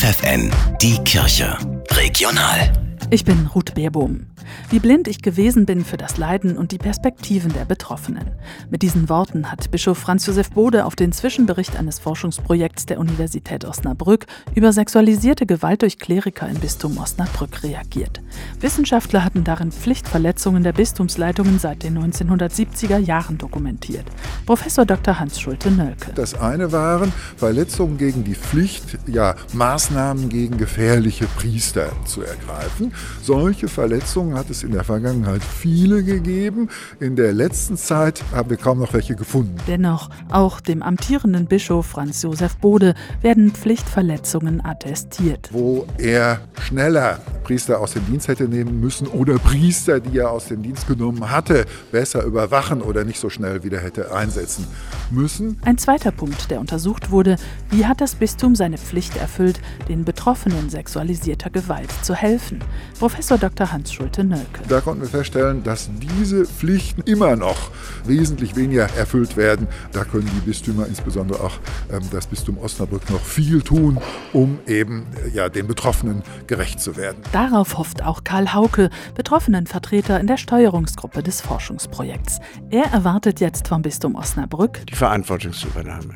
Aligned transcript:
FFN, 0.00 0.50
die 0.80 0.96
Kirche. 1.04 1.58
Regional. 1.90 2.72
Ich 3.10 3.22
bin 3.22 3.46
Ruth 3.54 3.74
Beerbohm. 3.74 4.29
Wie 4.70 4.78
blind 4.78 5.08
ich 5.08 5.22
gewesen 5.22 5.66
bin 5.66 5.84
für 5.84 5.96
das 5.96 6.16
Leiden 6.16 6.56
und 6.56 6.72
die 6.72 6.78
Perspektiven 6.78 7.52
der 7.52 7.64
Betroffenen. 7.64 8.30
Mit 8.70 8.82
diesen 8.82 9.08
Worten 9.08 9.50
hat 9.50 9.70
Bischof 9.70 9.98
Franz 9.98 10.26
Josef 10.26 10.50
Bode 10.50 10.84
auf 10.84 10.96
den 10.96 11.12
Zwischenbericht 11.12 11.76
eines 11.76 11.98
Forschungsprojekts 11.98 12.86
der 12.86 12.98
Universität 12.98 13.64
Osnabrück 13.64 14.26
über 14.54 14.72
sexualisierte 14.72 15.46
Gewalt 15.46 15.82
durch 15.82 15.98
Kleriker 15.98 16.48
im 16.48 16.58
Bistum 16.58 16.98
Osnabrück 16.98 17.62
reagiert. 17.62 18.20
Wissenschaftler 18.60 19.24
hatten 19.24 19.44
darin 19.44 19.72
Pflichtverletzungen 19.72 20.62
der 20.62 20.72
Bistumsleitungen 20.72 21.58
seit 21.58 21.82
den 21.82 21.98
1970er 21.98 22.98
Jahren 22.98 23.38
dokumentiert. 23.38 24.04
Professor 24.46 24.84
Dr. 24.84 25.18
Hans 25.18 25.40
Schulte-Nölke. 25.40 26.12
Das 26.14 26.34
eine 26.34 26.72
waren 26.72 27.12
Verletzungen 27.36 27.98
gegen 27.98 28.24
die 28.24 28.34
Pflicht, 28.34 28.98
ja, 29.06 29.34
Maßnahmen 29.52 30.28
gegen 30.28 30.58
gefährliche 30.58 31.26
Priester 31.26 31.90
zu 32.04 32.22
ergreifen. 32.22 32.92
Solche 33.22 33.68
Verletzungen 33.68 34.34
hat 34.40 34.48
es 34.48 34.62
in 34.62 34.72
der 34.72 34.84
Vergangenheit 34.84 35.42
viele 35.44 36.02
gegeben. 36.02 36.70
In 36.98 37.14
der 37.14 37.34
letzten 37.34 37.76
Zeit 37.76 38.24
haben 38.32 38.48
wir 38.48 38.56
kaum 38.56 38.78
noch 38.78 38.94
welche 38.94 39.14
gefunden. 39.14 39.54
Dennoch, 39.66 40.08
auch 40.30 40.60
dem 40.60 40.82
amtierenden 40.82 41.44
Bischof 41.44 41.84
Franz 41.84 42.22
Josef 42.22 42.56
Bode 42.56 42.94
werden 43.20 43.50
Pflichtverletzungen 43.50 44.64
attestiert. 44.64 45.50
Wo 45.52 45.86
er 45.98 46.40
schneller 46.62 47.20
Priester 47.44 47.80
aus 47.80 47.92
dem 47.92 48.06
Dienst 48.06 48.28
hätte 48.28 48.44
nehmen 48.44 48.80
müssen 48.80 49.06
oder 49.08 49.38
Priester, 49.38 50.00
die 50.00 50.16
er 50.16 50.30
aus 50.30 50.46
dem 50.46 50.62
Dienst 50.62 50.88
genommen 50.88 51.30
hatte, 51.30 51.66
besser 51.92 52.24
überwachen 52.24 52.80
oder 52.80 53.04
nicht 53.04 53.20
so 53.20 53.28
schnell 53.28 53.62
wieder 53.62 53.80
hätte 53.80 54.14
einsetzen 54.14 54.66
müssen. 55.12 55.58
Ein 55.64 55.78
zweiter 55.78 56.12
Punkt, 56.12 56.50
der 56.50 56.60
untersucht 56.60 57.10
wurde, 57.10 57.36
wie 57.70 57.86
hat 57.86 58.00
das 58.00 58.14
Bistum 58.14 58.54
seine 58.54 58.78
Pflicht 58.78 59.16
erfüllt, 59.16 59.60
den 59.88 60.04
Betroffenen 60.04 60.70
sexualisierter 60.70 61.50
Gewalt 61.50 61.90
zu 62.02 62.14
helfen? 62.14 62.60
Professor 62.98 63.38
Dr. 63.38 63.72
Hans 63.72 63.92
Schulte-Nölke. 63.92 64.62
Da 64.68 64.80
konnten 64.80 65.02
wir 65.02 65.08
feststellen, 65.08 65.62
dass 65.62 65.90
diese 66.00 66.44
Pflichten 66.44 67.02
immer 67.02 67.36
noch 67.36 67.70
wesentlich 68.04 68.56
weniger 68.56 68.88
erfüllt 68.96 69.36
werden. 69.36 69.68
Da 69.92 70.04
können 70.04 70.30
die 70.34 70.46
Bistümer, 70.46 70.86
insbesondere 70.86 71.42
auch 71.42 71.58
ähm, 71.90 72.02
das 72.10 72.26
Bistum 72.26 72.58
Osnabrück, 72.58 73.08
noch 73.10 73.20
viel 73.20 73.62
tun, 73.62 73.98
um 74.32 74.58
eben 74.66 75.06
äh, 75.24 75.36
ja, 75.36 75.48
den 75.48 75.66
Betroffenen 75.66 76.22
gerecht 76.46 76.80
zu 76.80 76.96
werden. 76.96 77.18
Darauf 77.32 77.78
hofft 77.78 78.02
auch 78.04 78.24
Karl 78.24 78.52
Hauke, 78.52 78.90
Betroffenenvertreter 79.14 80.20
in 80.20 80.26
der 80.26 80.36
Steuerungsgruppe 80.36 81.22
des 81.22 81.40
Forschungsprojekts. 81.40 82.38
Er 82.70 82.86
erwartet 82.86 83.40
jetzt 83.40 83.68
vom 83.68 83.82
Bistum 83.82 84.14
Osnabrück 84.14 84.86
die 84.86 84.94
Verantwortungsübernahme. 85.00 86.14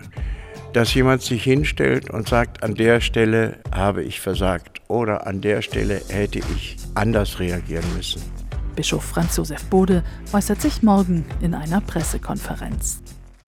Dass 0.74 0.92
jemand 0.92 1.22
sich 1.22 1.42
hinstellt 1.42 2.10
und 2.10 2.28
sagt, 2.28 2.62
an 2.62 2.74
der 2.74 3.00
Stelle 3.00 3.56
habe 3.72 4.02
ich 4.02 4.20
versagt 4.20 4.82
oder 4.88 5.26
an 5.26 5.40
der 5.40 5.62
Stelle 5.62 6.02
hätte 6.08 6.40
ich 6.40 6.76
anders 6.94 7.40
reagieren 7.40 7.86
müssen. 7.96 8.20
Bischof 8.76 9.02
Franz 9.02 9.38
Josef 9.38 9.64
Bode 9.70 10.04
äußert 10.34 10.60
sich 10.60 10.82
morgen 10.82 11.24
in 11.40 11.54
einer 11.54 11.80
Pressekonferenz. 11.80 13.00